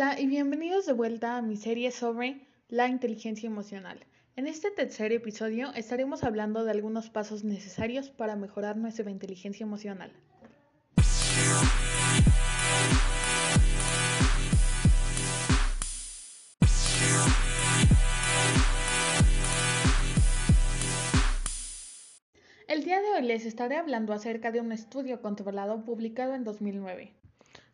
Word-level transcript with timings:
Hola 0.00 0.18
y 0.18 0.26
bienvenidos 0.26 0.86
de 0.86 0.94
vuelta 0.94 1.36
a 1.36 1.42
mi 1.42 1.56
serie 1.56 1.90
sobre 1.90 2.40
la 2.70 2.88
inteligencia 2.88 3.46
emocional. 3.46 4.06
En 4.34 4.46
este 4.46 4.70
tercer 4.70 5.12
episodio 5.12 5.74
estaremos 5.74 6.24
hablando 6.24 6.64
de 6.64 6.70
algunos 6.70 7.10
pasos 7.10 7.44
necesarios 7.44 8.08
para 8.08 8.34
mejorar 8.34 8.78
nuestra 8.78 9.10
inteligencia 9.10 9.64
emocional. 9.64 10.10
El 22.66 22.84
día 22.84 23.02
de 23.02 23.08
hoy 23.16 23.22
les 23.26 23.44
estaré 23.44 23.76
hablando 23.76 24.14
acerca 24.14 24.50
de 24.50 24.62
un 24.62 24.72
estudio 24.72 25.20
controlado 25.20 25.84
publicado 25.84 26.32
en 26.32 26.44
2009 26.44 27.20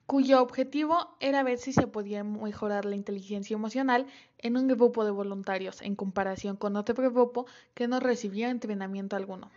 cuyo 0.06 0.40
objetivo 0.40 1.16
era 1.18 1.42
ver 1.42 1.58
si 1.58 1.72
se 1.72 1.88
podía 1.88 2.22
mejorar 2.22 2.84
la 2.84 2.94
inteligencia 2.94 3.54
emocional 3.54 4.06
en 4.38 4.56
un 4.56 4.68
grupo 4.68 5.04
de 5.04 5.10
voluntarios 5.10 5.82
en 5.82 5.96
comparación 5.96 6.56
con 6.56 6.76
otro 6.76 7.10
grupo 7.10 7.46
que 7.74 7.88
no 7.88 7.98
recibió 7.98 8.48
entrenamiento 8.48 9.16
alguno. 9.16 9.50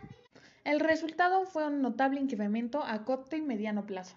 El 0.63 0.79
resultado 0.79 1.45
fue 1.45 1.67
un 1.67 1.81
notable 1.81 2.19
incremento 2.19 2.83
a 2.83 3.05
corto 3.05 3.35
y 3.35 3.41
mediano 3.41 3.85
plazo. 3.85 4.15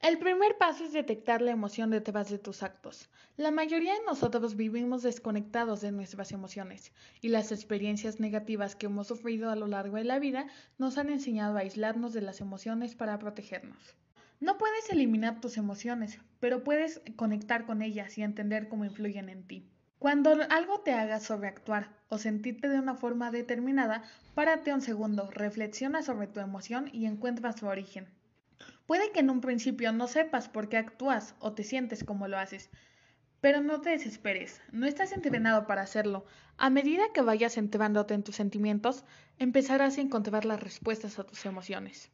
El 0.00 0.18
primer 0.18 0.56
paso 0.58 0.84
es 0.84 0.92
detectar 0.92 1.42
la 1.42 1.50
emoción 1.50 1.90
detrás 1.90 2.30
de 2.30 2.38
tus 2.38 2.62
actos. 2.62 3.10
La 3.36 3.50
mayoría 3.50 3.94
de 3.94 4.04
nosotros 4.06 4.54
vivimos 4.54 5.02
desconectados 5.02 5.80
de 5.80 5.90
nuestras 5.90 6.30
emociones 6.30 6.92
y 7.20 7.30
las 7.30 7.50
experiencias 7.50 8.20
negativas 8.20 8.76
que 8.76 8.86
hemos 8.86 9.08
sufrido 9.08 9.50
a 9.50 9.56
lo 9.56 9.66
largo 9.66 9.96
de 9.96 10.04
la 10.04 10.20
vida 10.20 10.46
nos 10.78 10.98
han 10.98 11.10
enseñado 11.10 11.56
a 11.56 11.60
aislarnos 11.60 12.12
de 12.12 12.22
las 12.22 12.40
emociones 12.40 12.94
para 12.94 13.18
protegernos. 13.18 13.96
No 14.40 14.56
puedes 14.56 14.88
eliminar 14.90 15.40
tus 15.40 15.56
emociones, 15.56 16.20
pero 16.38 16.62
puedes 16.62 17.02
conectar 17.16 17.66
con 17.66 17.82
ellas 17.82 18.16
y 18.18 18.22
entender 18.22 18.68
cómo 18.68 18.84
influyen 18.84 19.28
en 19.28 19.46
ti. 19.46 19.68
Cuando 19.98 20.30
algo 20.50 20.80
te 20.80 20.92
haga 20.92 21.18
sobreactuar 21.18 21.90
o 22.08 22.18
sentirte 22.18 22.68
de 22.68 22.78
una 22.78 22.94
forma 22.94 23.32
determinada, 23.32 24.04
párate 24.34 24.72
un 24.72 24.80
segundo, 24.80 25.28
reflexiona 25.32 26.02
sobre 26.02 26.28
tu 26.28 26.38
emoción 26.38 26.88
y 26.92 27.06
encuentra 27.06 27.52
su 27.52 27.66
origen. 27.66 28.08
Puede 28.86 29.10
que 29.10 29.20
en 29.20 29.30
un 29.30 29.40
principio 29.40 29.90
no 29.92 30.06
sepas 30.06 30.48
por 30.48 30.68
qué 30.68 30.76
actúas 30.76 31.34
o 31.40 31.52
te 31.52 31.64
sientes 31.64 32.04
como 32.04 32.28
lo 32.28 32.38
haces, 32.38 32.70
pero 33.40 33.60
no 33.60 33.80
te 33.80 33.90
desesperes, 33.90 34.60
no 34.70 34.86
estás 34.86 35.12
entrenado 35.12 35.66
para 35.66 35.82
hacerlo. 35.82 36.26
A 36.56 36.70
medida 36.70 37.12
que 37.12 37.22
vayas 37.22 37.56
entrándote 37.56 38.14
en 38.14 38.22
tus 38.22 38.36
sentimientos, 38.36 39.04
empezarás 39.38 39.98
a 39.98 40.00
encontrar 40.00 40.44
las 40.44 40.62
respuestas 40.62 41.18
a 41.18 41.24
tus 41.24 41.44
emociones. 41.44 42.10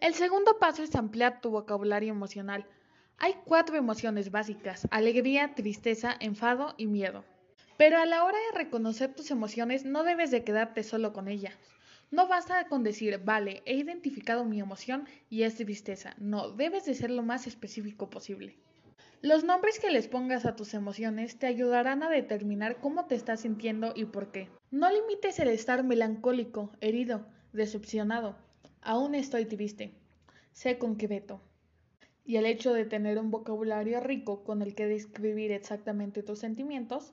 El 0.00 0.12
segundo 0.12 0.58
paso 0.58 0.82
es 0.82 0.94
ampliar 0.94 1.40
tu 1.40 1.50
vocabulario 1.50 2.10
emocional. 2.10 2.66
Hay 3.16 3.34
cuatro 3.46 3.76
emociones 3.76 4.30
básicas, 4.30 4.86
alegría, 4.90 5.54
tristeza, 5.54 6.14
enfado 6.20 6.74
y 6.76 6.86
miedo. 6.86 7.24
Pero 7.78 7.98
a 7.98 8.04
la 8.04 8.24
hora 8.24 8.38
de 8.50 8.58
reconocer 8.58 9.14
tus 9.14 9.30
emociones 9.30 9.86
no 9.86 10.04
debes 10.04 10.30
de 10.30 10.44
quedarte 10.44 10.82
solo 10.82 11.14
con 11.14 11.28
ellas. 11.28 11.54
No 12.10 12.28
basta 12.28 12.68
con 12.68 12.82
decir, 12.82 13.20
vale, 13.24 13.62
he 13.64 13.74
identificado 13.74 14.44
mi 14.44 14.60
emoción 14.60 15.08
y 15.30 15.42
es 15.42 15.56
tristeza. 15.56 16.14
No, 16.18 16.50
debes 16.50 16.84
de 16.84 16.94
ser 16.94 17.10
lo 17.10 17.22
más 17.22 17.46
específico 17.46 18.10
posible. 18.10 18.56
Los 19.22 19.44
nombres 19.44 19.80
que 19.80 19.90
les 19.90 20.08
pongas 20.08 20.44
a 20.44 20.56
tus 20.56 20.74
emociones 20.74 21.38
te 21.38 21.46
ayudarán 21.46 22.02
a 22.02 22.10
determinar 22.10 22.80
cómo 22.80 23.06
te 23.06 23.14
estás 23.14 23.40
sintiendo 23.40 23.92
y 23.96 24.04
por 24.04 24.30
qué. 24.30 24.50
No 24.70 24.90
limites 24.92 25.38
el 25.38 25.48
estar 25.48 25.82
melancólico, 25.84 26.70
herido, 26.80 27.26
decepcionado. 27.52 28.36
Aún 28.88 29.16
estoy 29.16 29.46
triste. 29.46 29.90
Sé 30.52 30.78
concreto. 30.78 31.40
Y 32.24 32.36
el 32.36 32.46
hecho 32.46 32.72
de 32.72 32.84
tener 32.84 33.18
un 33.18 33.32
vocabulario 33.32 33.98
rico 33.98 34.44
con 34.44 34.62
el 34.62 34.76
que 34.76 34.86
describir 34.86 35.50
exactamente 35.50 36.22
tus 36.22 36.38
sentimientos 36.38 37.12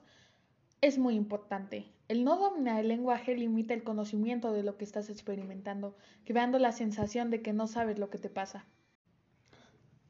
es 0.82 0.98
muy 0.98 1.16
importante. 1.16 1.86
El 2.06 2.22
no 2.22 2.36
dominar 2.36 2.78
el 2.78 2.86
lenguaje 2.86 3.36
limita 3.36 3.74
el 3.74 3.82
conocimiento 3.82 4.52
de 4.52 4.62
lo 4.62 4.76
que 4.76 4.84
estás 4.84 5.10
experimentando, 5.10 5.96
creando 6.24 6.60
la 6.60 6.70
sensación 6.70 7.32
de 7.32 7.42
que 7.42 7.52
no 7.52 7.66
sabes 7.66 7.98
lo 7.98 8.08
que 8.08 8.18
te 8.18 8.30
pasa. 8.30 8.66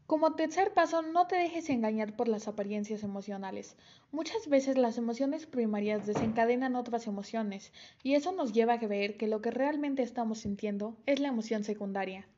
Como 0.06 0.34
tercer 0.34 0.74
paso, 0.74 1.00
no 1.00 1.26
te 1.26 1.36
dejes 1.36 1.70
engañar 1.70 2.14
por 2.14 2.28
las 2.28 2.46
apariencias 2.46 3.02
emocionales. 3.02 3.74
Muchas 4.12 4.48
veces 4.48 4.76
las 4.76 4.98
emociones 4.98 5.46
primarias 5.46 6.06
desencadenan 6.06 6.76
otras 6.76 7.06
emociones 7.06 7.72
y 8.02 8.14
eso 8.14 8.30
nos 8.32 8.52
lleva 8.52 8.74
a 8.74 8.78
creer 8.78 9.16
que 9.16 9.28
lo 9.28 9.40
que 9.40 9.50
realmente 9.50 10.02
estamos 10.02 10.40
sintiendo 10.40 10.94
es 11.06 11.20
la 11.20 11.28
emoción 11.28 11.64
secundaria. 11.64 12.28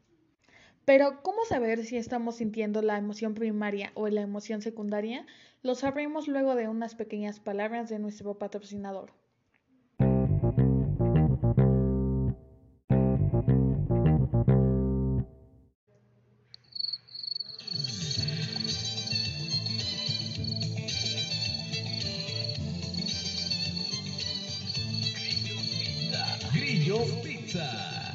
Pero, 0.84 1.25
¿cómo 1.25 1.44
saber 1.44 1.84
si 1.84 1.97
estamos 1.97 2.37
sintiendo 2.37 2.82
la 2.82 2.99
emoción 2.99 3.34
primaria 3.34 3.91
o 3.94 4.06
la 4.06 4.21
emoción 4.21 4.62
secundaria? 4.62 5.27
Lo 5.62 5.75
sabremos 5.75 6.28
luego 6.28 6.54
de 6.54 6.69
unas 6.69 6.94
pequeñas 6.94 7.41
palabras 7.41 7.88
de 7.88 7.98
nuestro 7.98 8.38
patrocinador. 8.38 9.10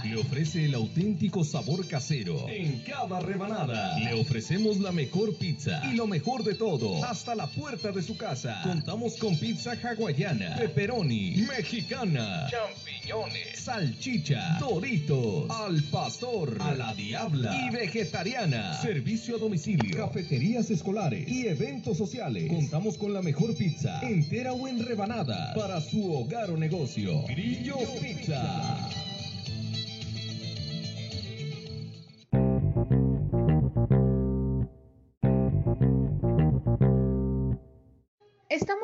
Le 0.03 0.17
ofrece 0.17 0.65
el 0.65 0.75
auténtico 0.75 1.45
sabor 1.45 1.87
casero 1.87 2.49
en 2.49 2.79
cada 2.79 3.21
rebanada. 3.21 3.97
Le 3.99 4.13
ofrecemos 4.19 4.79
la 4.79 4.91
mejor 4.91 5.35
pizza 5.35 5.81
y 5.89 5.95
lo 5.95 6.05
mejor 6.05 6.43
de 6.43 6.55
todo, 6.55 7.03
hasta 7.05 7.33
la 7.35 7.47
puerta 7.47 7.91
de 7.91 8.01
su 8.01 8.17
casa. 8.17 8.59
Contamos 8.63 9.15
con 9.15 9.37
pizza 9.37 9.71
hawaiana, 9.71 10.57
pepperoni, 10.57 11.45
mexicana, 11.47 12.47
champiñones, 12.49 13.59
salchicha, 13.59 14.57
doritos, 14.59 15.49
al 15.49 15.81
pastor, 15.83 16.57
a 16.59 16.75
la 16.75 16.93
diabla 16.93 17.67
y 17.67 17.69
vegetariana. 17.69 18.81
Servicio 18.81 19.37
a 19.37 19.39
domicilio, 19.39 19.95
cafeterías 19.95 20.69
escolares 20.71 21.27
y 21.27 21.47
eventos 21.47 21.97
sociales. 21.97 22.51
Contamos 22.51 22.97
con 22.97 23.13
la 23.13 23.21
mejor 23.21 23.55
pizza, 23.55 24.01
entera 24.01 24.51
o 24.51 24.67
en 24.67 24.85
rebanada, 24.85 25.53
para 25.53 25.79
su 25.79 26.13
hogar 26.13 26.51
o 26.51 26.57
negocio. 26.57 27.23
Grillos 27.27 27.89
Pizza. 28.01 28.89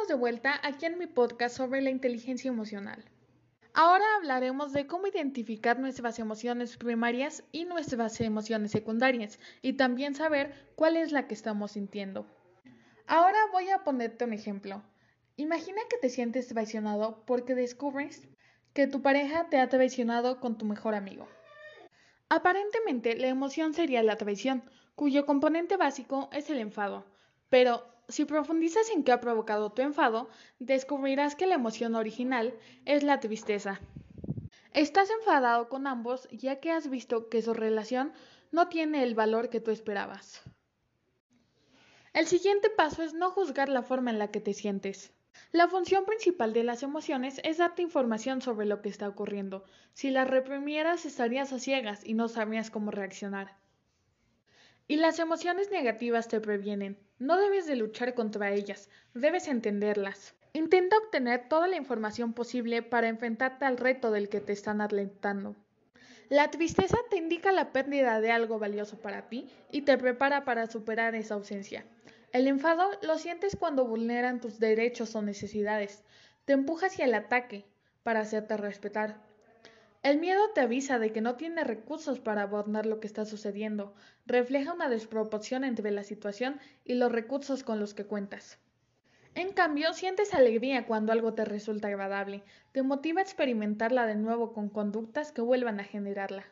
De 0.07 0.13
vuelta 0.13 0.59
aquí 0.63 0.85
en 0.85 0.97
mi 0.97 1.05
podcast 1.05 1.57
sobre 1.57 1.81
la 1.81 1.89
inteligencia 1.89 2.47
emocional. 2.47 3.03
Ahora 3.73 4.05
hablaremos 4.15 4.71
de 4.71 4.87
cómo 4.87 5.07
identificar 5.07 5.79
nuestras 5.79 6.17
emociones 6.17 6.77
primarias 6.77 7.43
y 7.51 7.65
nuestras 7.65 8.19
emociones 8.21 8.71
secundarias 8.71 9.37
y 9.61 9.73
también 9.73 10.15
saber 10.15 10.53
cuál 10.75 10.95
es 10.95 11.11
la 11.11 11.27
que 11.27 11.33
estamos 11.33 11.73
sintiendo. 11.73 12.25
Ahora 13.05 13.37
voy 13.51 13.69
a 13.69 13.83
ponerte 13.83 14.23
un 14.23 14.31
ejemplo. 14.31 14.81
Imagina 15.35 15.81
que 15.89 15.97
te 15.97 16.09
sientes 16.09 16.47
traicionado 16.47 17.23
porque 17.25 17.53
descubres 17.53 18.27
que 18.73 18.87
tu 18.87 19.01
pareja 19.01 19.49
te 19.49 19.59
ha 19.59 19.67
traicionado 19.67 20.39
con 20.39 20.57
tu 20.57 20.65
mejor 20.65 20.95
amigo. 20.95 21.27
Aparentemente 22.29 23.17
la 23.17 23.27
emoción 23.27 23.73
sería 23.73 24.03
la 24.03 24.15
traición, 24.15 24.63
cuyo 24.95 25.25
componente 25.25 25.75
básico 25.75 26.29
es 26.31 26.49
el 26.49 26.59
enfado, 26.59 27.05
pero 27.49 27.85
si 28.07 28.25
profundizas 28.25 28.89
en 28.89 29.03
qué 29.03 29.11
ha 29.11 29.19
provocado 29.19 29.71
tu 29.71 29.81
enfado, 29.81 30.29
descubrirás 30.59 31.35
que 31.35 31.47
la 31.47 31.55
emoción 31.55 31.95
original 31.95 32.53
es 32.85 33.03
la 33.03 33.19
tristeza. 33.19 33.81
Estás 34.73 35.09
enfadado 35.09 35.69
con 35.69 35.87
ambos 35.87 36.27
ya 36.31 36.59
que 36.59 36.71
has 36.71 36.89
visto 36.89 37.29
que 37.29 37.41
su 37.41 37.53
relación 37.53 38.13
no 38.51 38.69
tiene 38.69 39.03
el 39.03 39.15
valor 39.15 39.49
que 39.49 39.59
tú 39.59 39.71
esperabas. 39.71 40.41
El 42.13 42.27
siguiente 42.27 42.69
paso 42.69 43.03
es 43.03 43.13
no 43.13 43.31
juzgar 43.31 43.69
la 43.69 43.83
forma 43.83 44.09
en 44.09 44.19
la 44.19 44.31
que 44.31 44.39
te 44.39 44.53
sientes. 44.53 45.13
La 45.51 45.67
función 45.67 46.05
principal 46.05 46.53
de 46.53 46.63
las 46.63 46.81
emociones 46.81 47.39
es 47.43 47.57
darte 47.57 47.81
información 47.81 48.41
sobre 48.41 48.65
lo 48.65 48.81
que 48.81 48.89
está 48.89 49.07
ocurriendo. 49.07 49.65
Si 49.93 50.09
las 50.09 50.29
reprimieras 50.29 51.05
estarías 51.05 51.53
a 51.53 51.59
ciegas 51.59 52.03
y 52.03 52.13
no 52.13 52.27
sabrías 52.27 52.71
cómo 52.71 52.91
reaccionar. 52.91 53.57
Y 54.87 54.95
las 54.95 55.19
emociones 55.19 55.69
negativas 55.69 56.27
te 56.27 56.39
previenen. 56.39 56.97
No 57.19 57.37
debes 57.37 57.65
de 57.65 57.75
luchar 57.75 58.13
contra 58.13 58.51
ellas, 58.51 58.89
debes 59.15 59.47
entenderlas. 59.47 60.35
Intenta 60.53 60.97
obtener 60.97 61.49
toda 61.49 61.67
la 61.67 61.75
información 61.75 62.33
posible 62.33 62.83
para 62.83 63.07
enfrentarte 63.07 63.65
al 63.65 63.77
reto 63.77 64.11
del 64.11 64.29
que 64.29 64.39
te 64.39 64.53
están 64.53 64.81
alentando. 64.81 65.55
La 66.29 66.51
tristeza 66.51 66.97
te 67.09 67.17
indica 67.17 67.51
la 67.51 67.71
pérdida 67.71 68.21
de 68.21 68.31
algo 68.31 68.59
valioso 68.59 68.99
para 68.99 69.29
ti 69.29 69.49
y 69.71 69.81
te 69.81 69.97
prepara 69.97 70.45
para 70.45 70.67
superar 70.67 71.15
esa 71.15 71.33
ausencia. 71.33 71.85
El 72.33 72.47
enfado 72.47 72.87
lo 73.01 73.17
sientes 73.17 73.55
cuando 73.55 73.87
vulneran 73.87 74.39
tus 74.39 74.59
derechos 74.59 75.15
o 75.15 75.21
necesidades. 75.21 76.03
Te 76.45 76.53
empuja 76.53 76.87
hacia 76.87 77.05
el 77.05 77.15
ataque 77.15 77.65
para 78.03 78.19
hacerte 78.19 78.57
respetar. 78.57 79.26
El 80.03 80.19
miedo 80.19 80.41
te 80.53 80.61
avisa 80.61 80.99
de 80.99 81.11
que 81.11 81.21
no 81.21 81.35
tiene 81.35 81.63
recursos 81.63 82.19
para 82.19 82.43
abordar 82.43 82.85
lo 82.85 82.99
que 82.99 83.07
está 83.07 83.25
sucediendo, 83.25 83.93
refleja 84.25 84.73
una 84.73 84.89
desproporción 84.89 85.63
entre 85.63 85.91
la 85.91 86.03
situación 86.03 86.59
y 86.85 86.93
los 86.93 87.11
recursos 87.11 87.63
con 87.63 87.79
los 87.79 87.93
que 87.93 88.05
cuentas. 88.05 88.59
En 89.35 89.53
cambio, 89.53 89.93
sientes 89.93 90.33
alegría 90.33 90.85
cuando 90.85 91.11
algo 91.11 91.33
te 91.33 91.45
resulta 91.45 91.89
agradable, 91.89 92.43
te 92.71 92.83
motiva 92.83 93.21
a 93.21 93.23
experimentarla 93.23 94.05
de 94.05 94.15
nuevo 94.15 94.53
con 94.53 94.69
conductas 94.69 95.31
que 95.31 95.41
vuelvan 95.41 95.79
a 95.79 95.83
generarla. 95.83 96.45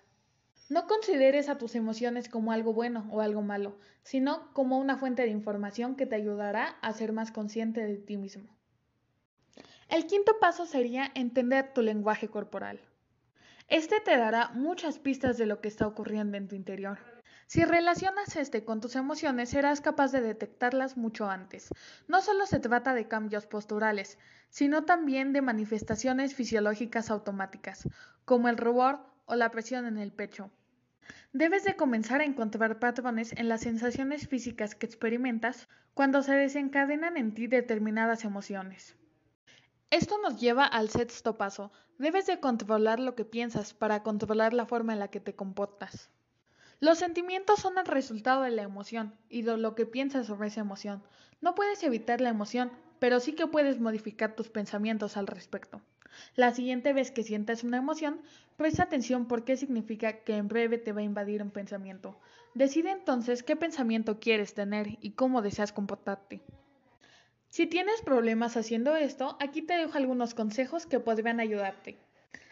No 0.68 0.88
consideres 0.88 1.48
a 1.48 1.58
tus 1.58 1.76
emociones 1.76 2.28
como 2.28 2.52
algo 2.52 2.74
bueno 2.74 3.08
o 3.12 3.22
algo 3.22 3.42
malo, 3.42 3.78
sino 4.04 4.52
como 4.54 4.80
una 4.80 4.98
fuente 4.98 5.22
de 5.22 5.30
información 5.30 5.96
que 5.96 6.08
te 6.08 6.16
ayudará 6.16 6.78
a 6.82 6.94
ser 6.94 7.14
más 7.14 7.32
consciente 7.32 7.86
de 7.86 7.98
ti 7.98 8.18
mismo. 8.18 8.50
El 9.90 10.08
quinto 10.08 10.40
paso 10.40 10.66
sería 10.66 11.12
entender 11.14 11.74
tu 11.74 11.84
lenguaje 11.84 12.28
corporal. 12.28 12.80
Este 13.68 14.00
te 14.00 14.16
dará 14.16 14.50
muchas 14.50 15.00
pistas 15.00 15.40
de 15.40 15.48
lo 15.48 15.60
que 15.60 15.68
está 15.68 15.88
ocurriendo 15.88 16.38
en 16.38 16.48
tu 16.48 16.56
interior. 16.56 17.00
Si 17.48 17.66
relacionas 17.66 18.36
este 18.36 18.64
con 18.64 18.80
tus 18.80 18.96
emociones, 18.96 19.50
serás 19.50 19.82
capaz 19.82 20.12
de 20.12 20.22
detectarlas 20.22 20.98
mucho 20.98 21.28
antes. 21.30 21.70
No 22.08 22.22
solo 22.22 22.46
se 22.46 22.60
trata 22.60 22.94
de 22.94 23.08
cambios 23.08 23.48
posturales, 23.48 24.20
sino 24.50 24.86
también 24.86 25.34
de 25.34 25.42
manifestaciones 25.42 26.36
fisiológicas 26.36 27.10
automáticas, 27.10 27.90
como 28.24 28.50
el 28.50 28.58
rubor 28.58 29.00
o 29.26 29.36
la 29.36 29.50
presión 29.50 29.88
en 29.88 29.98
el 29.98 30.12
pecho. 30.12 30.52
Debes 31.34 31.64
de 31.64 31.76
comenzar 31.76 32.22
a 32.22 32.26
encontrar 32.26 32.78
patrones 32.78 33.34
en 33.34 33.50
las 33.50 33.62
sensaciones 33.62 34.28
físicas 34.28 34.76
que 34.76 34.86
experimentas 34.86 35.68
cuando 35.96 36.22
se 36.22 36.36
desencadenan 36.36 37.18
en 37.18 37.34
ti 37.34 37.48
determinadas 37.48 38.26
emociones. 38.26 38.96
Esto 39.92 40.18
nos 40.18 40.40
lleva 40.40 40.66
al 40.66 40.90
sexto 40.90 41.38
paso. 41.38 41.72
Debes 42.00 42.26
de 42.26 42.40
controlar 42.40 43.00
lo 43.00 43.16
que 43.16 43.24
piensas 43.24 43.74
para 43.74 44.04
controlar 44.04 44.54
la 44.54 44.66
forma 44.66 44.94
en 44.94 45.00
la 45.00 45.10
que 45.10 45.20
te 45.20 45.36
comportas. 45.36 46.10
Los 46.80 46.98
sentimientos 46.98 47.60
son 47.60 47.78
el 47.78 47.86
resultado 47.86 48.42
de 48.42 48.52
la 48.52 48.64
emoción 48.64 49.14
y 49.30 49.44
de 49.44 49.58
lo 49.58 49.76
que 49.76 49.86
piensas 49.86 50.28
sobre 50.28 50.50
esa 50.50 50.62
emoción. 50.62 51.04
No 51.40 51.56
puedes 51.56 51.82
evitar 51.84 52.20
la 52.20 52.30
emoción, 52.30 52.72
pero 53.00 53.20
sí 53.20 53.34
que 53.34 53.48
puedes 53.48 53.80
modificar 53.80 54.36
tus 54.36 54.50
pensamientos 54.50 55.16
al 55.16 55.28
respecto. 55.28 55.82
La 56.36 56.54
siguiente 56.54 56.92
vez 56.92 57.12
que 57.12 57.24
sientas 57.24 57.64
una 57.64 57.78
emoción, 57.78 58.22
presta 58.58 58.84
atención 58.84 59.28
por 59.28 59.46
qué 59.46 59.56
significa 59.56 60.24
que 60.24 60.36
en 60.36 60.48
breve 60.48 60.78
te 60.78 60.94
va 60.94 61.02
a 61.02 61.06
invadir 61.06 61.42
un 61.42 61.52
pensamiento. 61.52 62.20
Decide 62.54 62.92
entonces 62.92 63.44
qué 63.44 63.56
pensamiento 63.56 64.20
quieres 64.20 64.54
tener 64.54 64.98
y 65.02 65.12
cómo 65.12 65.42
deseas 65.42 65.72
comportarte. 65.72 66.42
Si 67.56 67.68
tienes 67.68 68.02
problemas 68.02 68.58
haciendo 68.58 68.98
esto, 68.98 69.38
aquí 69.40 69.62
te 69.62 69.76
dejo 69.76 69.98
algunos 69.98 70.34
consejos 70.34 70.86
que 70.86 71.00
podrían 71.00 71.40
ayudarte. 71.40 71.98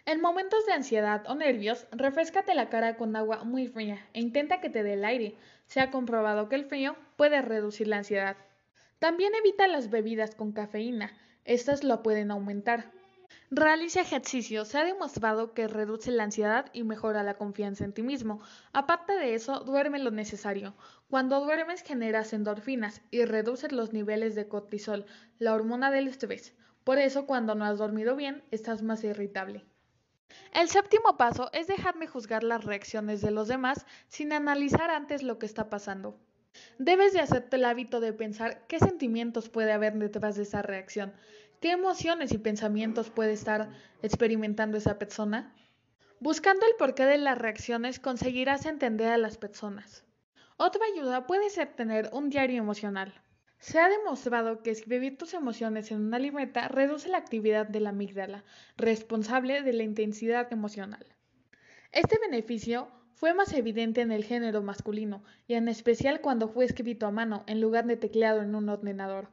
En 0.05 0.21
momentos 0.21 0.65
de 0.65 0.71
ansiedad 0.71 1.25
o 1.27 1.35
nervios, 1.35 1.85
refrescate 1.91 2.55
la 2.55 2.69
cara 2.69 2.95
con 2.95 3.13
agua 3.17 3.43
muy 3.43 3.67
fría 3.67 4.07
e 4.13 4.21
intenta 4.21 4.61
que 4.61 4.69
te 4.69 4.81
dé 4.81 4.93
el 4.93 5.03
aire. 5.03 5.35
Se 5.65 5.81
ha 5.81 5.91
comprobado 5.91 6.47
que 6.47 6.55
el 6.55 6.63
frío 6.63 6.95
puede 7.17 7.41
reducir 7.41 7.89
la 7.89 7.97
ansiedad. 7.97 8.37
También 8.99 9.33
evita 9.35 9.67
las 9.67 9.89
bebidas 9.89 10.35
con 10.35 10.53
cafeína, 10.53 11.11
estas 11.43 11.83
lo 11.83 12.01
pueden 12.01 12.31
aumentar. 12.31 12.89
Realiza 13.55 14.01
ejercicio. 14.01 14.65
Se 14.65 14.79
ha 14.79 14.83
demostrado 14.83 15.53
que 15.53 15.67
reduce 15.67 16.09
la 16.09 16.23
ansiedad 16.23 16.71
y 16.73 16.81
mejora 16.83 17.21
la 17.21 17.35
confianza 17.35 17.85
en 17.85 17.93
ti 17.93 18.01
mismo. 18.01 18.41
Aparte 18.71 19.13
de 19.13 19.35
eso, 19.35 19.59
duerme 19.59 19.99
lo 19.99 20.09
necesario. 20.09 20.73
Cuando 21.07 21.39
duermes 21.39 21.83
generas 21.83 22.33
endorfinas 22.33 23.03
y 23.11 23.25
reduces 23.25 23.71
los 23.71 23.93
niveles 23.93 24.33
de 24.33 24.47
cortisol, 24.47 25.05
la 25.37 25.53
hormona 25.53 25.91
del 25.91 26.07
estrés. 26.07 26.55
Por 26.83 26.97
eso, 26.97 27.27
cuando 27.27 27.53
no 27.53 27.63
has 27.65 27.77
dormido 27.77 28.15
bien, 28.15 28.43
estás 28.49 28.81
más 28.81 29.03
irritable. 29.03 29.63
El 30.51 30.67
séptimo 30.67 31.15
paso 31.15 31.51
es 31.53 31.67
dejarme 31.67 32.07
juzgar 32.07 32.43
las 32.43 32.63
reacciones 32.63 33.21
de 33.21 33.29
los 33.29 33.47
demás 33.47 33.85
sin 34.07 34.33
analizar 34.33 34.89
antes 34.89 35.21
lo 35.21 35.37
que 35.37 35.45
está 35.45 35.69
pasando. 35.69 36.19
Debes 36.77 37.13
de 37.13 37.19
hacerte 37.19 37.57
el 37.57 37.65
hábito 37.65 37.99
de 37.99 38.13
pensar 38.13 38.65
qué 38.67 38.79
sentimientos 38.79 39.49
puede 39.49 39.71
haber 39.71 39.93
detrás 39.93 40.35
de 40.35 40.43
esa 40.43 40.61
reacción. 40.61 41.13
¿Qué 41.63 41.71
emociones 41.71 42.33
y 42.33 42.39
pensamientos 42.39 43.09
puede 43.09 43.31
estar 43.31 43.69
experimentando 44.01 44.77
esa 44.77 44.99
persona? 44.99 45.55
Buscando 46.19 46.65
el 46.65 46.73
porqué 46.77 47.05
de 47.05 47.17
las 47.17 47.37
reacciones 47.37 48.01
conseguirás 48.01 48.65
entender 48.65 49.07
a 49.07 49.17
las 49.17 49.37
personas. 49.37 50.03
Otra 50.57 50.81
ayuda 50.93 51.25
puede 51.25 51.49
ser 51.49 51.73
tener 51.73 52.09
un 52.11 52.29
diario 52.29 52.57
emocional. 52.57 53.13
Se 53.59 53.79
ha 53.79 53.87
demostrado 53.87 54.61
que 54.61 54.71
escribir 54.71 55.17
tus 55.17 55.33
emociones 55.33 55.89
en 55.91 56.01
una 56.01 56.19
libreta 56.19 56.67
reduce 56.67 57.07
la 57.07 57.19
actividad 57.19 57.65
de 57.65 57.79
la 57.79 57.91
amígdala, 57.91 58.43
responsable 58.75 59.61
de 59.61 59.71
la 59.71 59.83
intensidad 59.83 60.51
emocional. 60.51 61.05
Este 61.93 62.19
beneficio 62.19 62.89
fue 63.13 63.33
más 63.33 63.53
evidente 63.53 64.01
en 64.01 64.11
el 64.11 64.25
género 64.25 64.61
masculino 64.61 65.23
y 65.47 65.53
en 65.53 65.69
especial 65.69 66.19
cuando 66.19 66.49
fue 66.49 66.65
escrito 66.65 67.05
a 67.05 67.11
mano 67.11 67.45
en 67.47 67.61
lugar 67.61 67.85
de 67.85 67.95
tecleado 67.95 68.41
en 68.41 68.53
un 68.53 68.67
ordenador. 68.67 69.29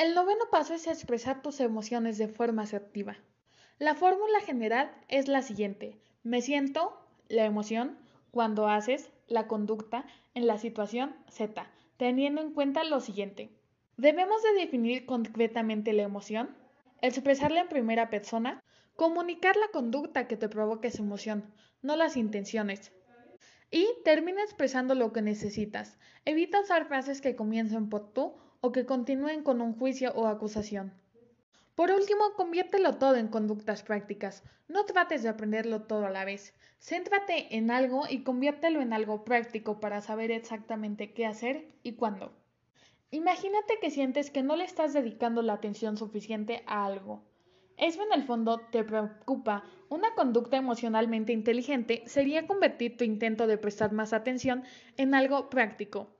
El 0.00 0.14
noveno 0.14 0.46
paso 0.50 0.72
es 0.72 0.86
expresar 0.86 1.42
tus 1.42 1.60
emociones 1.60 2.16
de 2.16 2.26
forma 2.26 2.62
asertiva. 2.62 3.18
La 3.78 3.94
fórmula 3.94 4.40
general 4.40 4.90
es 5.08 5.28
la 5.28 5.42
siguiente. 5.42 6.00
Me 6.22 6.40
siento, 6.40 6.98
la 7.28 7.44
emoción, 7.44 7.98
cuando 8.30 8.66
haces, 8.66 9.10
la 9.26 9.46
conducta, 9.46 10.06
en 10.32 10.46
la 10.46 10.56
situación 10.56 11.14
Z, 11.28 11.70
teniendo 11.98 12.40
en 12.40 12.54
cuenta 12.54 12.82
lo 12.82 13.00
siguiente. 13.00 13.50
Debemos 13.98 14.42
de 14.42 14.54
definir 14.54 15.04
concretamente 15.04 15.92
la 15.92 16.04
emoción, 16.04 16.56
expresarla 17.02 17.60
en 17.60 17.68
primera 17.68 18.08
persona, 18.08 18.64
comunicar 18.96 19.56
la 19.56 19.68
conducta 19.70 20.26
que 20.26 20.38
te 20.38 20.48
provoque 20.48 20.88
esa 20.88 21.02
emoción, 21.02 21.52
no 21.82 21.96
las 21.96 22.16
intenciones. 22.16 22.90
Y 23.70 23.86
termina 24.02 24.42
expresando 24.44 24.94
lo 24.94 25.12
que 25.12 25.20
necesitas. 25.20 25.98
Evita 26.24 26.58
usar 26.58 26.88
frases 26.88 27.20
que 27.20 27.36
comiencen 27.36 27.90
por 27.90 28.14
tú 28.14 28.34
o 28.60 28.72
que 28.72 28.86
continúen 28.86 29.42
con 29.42 29.60
un 29.60 29.74
juicio 29.74 30.12
o 30.14 30.26
acusación. 30.26 30.92
Por 31.74 31.90
último, 31.92 32.34
conviértelo 32.36 32.98
todo 32.98 33.16
en 33.16 33.28
conductas 33.28 33.82
prácticas. 33.82 34.42
No 34.68 34.84
trates 34.84 35.22
de 35.22 35.30
aprenderlo 35.30 35.82
todo 35.82 36.06
a 36.06 36.10
la 36.10 36.24
vez. 36.24 36.54
Céntrate 36.78 37.56
en 37.56 37.70
algo 37.70 38.04
y 38.08 38.22
conviértelo 38.22 38.80
en 38.80 38.92
algo 38.92 39.24
práctico 39.24 39.80
para 39.80 40.00
saber 40.00 40.30
exactamente 40.30 41.12
qué 41.12 41.26
hacer 41.26 41.68
y 41.82 41.92
cuándo. 41.92 42.32
Imagínate 43.10 43.78
que 43.80 43.90
sientes 43.90 44.30
que 44.30 44.42
no 44.42 44.56
le 44.56 44.64
estás 44.64 44.92
dedicando 44.92 45.42
la 45.42 45.54
atención 45.54 45.96
suficiente 45.96 46.62
a 46.66 46.84
algo. 46.84 47.24
Eso 47.76 48.02
en 48.02 48.12
el 48.12 48.24
fondo 48.24 48.60
te 48.70 48.84
preocupa. 48.84 49.64
Una 49.88 50.14
conducta 50.14 50.58
emocionalmente 50.58 51.32
inteligente 51.32 52.02
sería 52.04 52.46
convertir 52.46 52.98
tu 52.98 53.04
intento 53.04 53.46
de 53.46 53.56
prestar 53.56 53.90
más 53.92 54.12
atención 54.12 54.64
en 54.98 55.14
algo 55.14 55.48
práctico, 55.48 56.14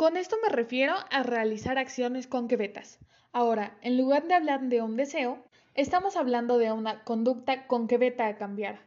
con 0.00 0.16
esto 0.16 0.36
me 0.42 0.48
refiero 0.48 0.94
a 1.10 1.22
realizar 1.22 1.76
acciones 1.76 2.26
concretas. 2.26 2.98
Ahora, 3.32 3.76
en 3.82 3.98
lugar 3.98 4.26
de 4.26 4.32
hablar 4.32 4.62
de 4.62 4.80
un 4.80 4.96
deseo, 4.96 5.44
estamos 5.74 6.16
hablando 6.16 6.56
de 6.56 6.72
una 6.72 7.04
conducta 7.04 7.66
concreta 7.66 8.26
a 8.26 8.38
cambiar. 8.38 8.80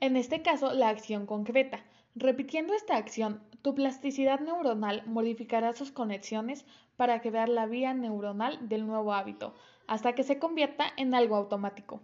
En 0.00 0.14
este 0.14 0.42
caso, 0.42 0.74
la 0.74 0.90
acción 0.90 1.24
concreta. 1.24 1.82
Repitiendo 2.14 2.74
esta 2.74 2.98
acción, 2.98 3.42
tu 3.62 3.74
plasticidad 3.74 4.40
neuronal 4.40 5.04
modificará 5.06 5.72
sus 5.72 5.90
conexiones 5.90 6.66
para 6.98 7.22
crear 7.22 7.48
la 7.48 7.64
vía 7.64 7.94
neuronal 7.94 8.68
del 8.68 8.86
nuevo 8.86 9.14
hábito, 9.14 9.54
hasta 9.86 10.12
que 10.12 10.22
se 10.22 10.38
convierta 10.38 10.84
en 10.98 11.14
algo 11.14 11.36
automático. 11.36 12.02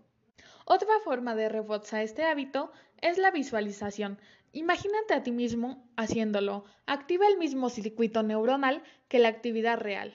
Otra 0.64 0.99
forma 1.04 1.35
de 1.35 1.49
reforzar 1.49 2.02
este 2.02 2.25
hábito 2.25 2.73
es 3.00 3.18
la 3.18 3.30
visualización, 3.30 4.18
Imagínate 4.54 5.14
a 5.14 5.23
ti 5.25 5.33
mismo 5.33 5.85
haciéndolo. 5.97 6.64
Activa 6.87 7.26
el 7.26 7.38
mismo 7.38 7.71
circuito 7.71 8.23
neuronal 8.23 8.85
que 9.09 9.18
la 9.18 9.28
actividad 9.28 9.78
real. 9.78 10.14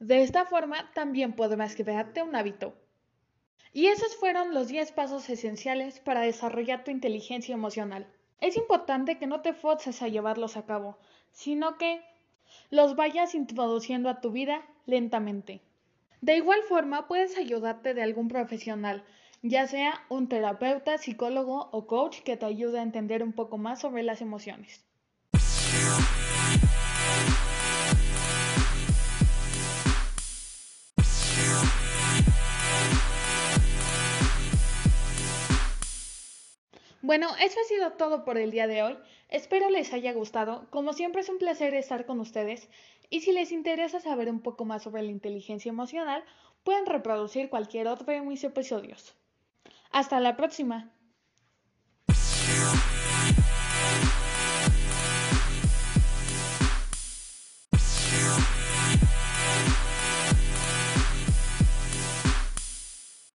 De 0.00 0.22
esta 0.22 0.46
forma 0.46 0.90
también 0.94 1.32
podrás 1.32 1.76
crearte 1.76 2.24
un 2.24 2.34
hábito. 2.34 2.74
Y 3.72 3.86
esos 3.86 4.16
fueron 4.16 4.52
los 4.52 4.66
10 4.66 4.90
pasos 4.90 5.30
esenciales 5.30 6.00
para 6.00 6.22
desarrollar 6.22 6.82
tu 6.82 6.90
inteligencia 6.90 7.54
emocional. 7.54 8.08
Es 8.40 8.56
importante 8.56 9.16
que 9.16 9.28
no 9.28 9.42
te 9.42 9.52
forces 9.52 10.02
a 10.02 10.08
llevarlos 10.08 10.56
a 10.56 10.66
cabo, 10.66 10.98
sino 11.30 11.78
que 11.78 12.02
los 12.70 12.96
vayas 12.96 13.36
introduciendo 13.36 14.08
a 14.08 14.20
tu 14.20 14.32
vida 14.32 14.66
lentamente. 14.86 15.62
De 16.20 16.36
igual 16.36 16.62
forma, 16.64 17.06
puedes 17.06 17.38
ayudarte 17.38 17.94
de 17.94 18.02
algún 18.02 18.26
profesional, 18.26 19.04
ya 19.48 19.66
sea 19.66 20.04
un 20.08 20.28
terapeuta, 20.28 20.98
psicólogo 20.98 21.68
o 21.72 21.86
coach 21.86 22.20
que 22.22 22.36
te 22.36 22.46
ayude 22.46 22.80
a 22.80 22.82
entender 22.82 23.22
un 23.22 23.32
poco 23.32 23.58
más 23.58 23.80
sobre 23.80 24.02
las 24.02 24.20
emociones. 24.20 24.84
Bueno, 37.02 37.28
eso 37.40 37.60
ha 37.60 37.68
sido 37.68 37.92
todo 37.92 38.24
por 38.24 38.36
el 38.36 38.50
día 38.50 38.66
de 38.66 38.82
hoy. 38.82 38.98
Espero 39.28 39.70
les 39.70 39.92
haya 39.92 40.12
gustado. 40.12 40.66
Como 40.70 40.92
siempre 40.92 41.20
es 41.20 41.28
un 41.28 41.38
placer 41.38 41.72
estar 41.74 42.04
con 42.04 42.18
ustedes. 42.18 42.68
Y 43.10 43.20
si 43.20 43.30
les 43.32 43.52
interesa 43.52 44.00
saber 44.00 44.28
un 44.28 44.40
poco 44.40 44.64
más 44.64 44.82
sobre 44.82 45.02
la 45.02 45.12
inteligencia 45.12 45.70
emocional, 45.70 46.24
pueden 46.64 46.84
reproducir 46.84 47.48
cualquier 47.48 47.86
otro 47.86 48.12
de 48.12 48.22
mis 48.22 48.42
episodios. 48.42 49.14
Hasta 49.96 50.20
la 50.20 50.36
próxima. 50.36 50.92